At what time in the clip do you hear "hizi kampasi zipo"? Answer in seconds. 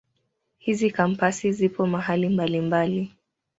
0.57-1.87